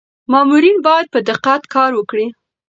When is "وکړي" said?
1.95-2.27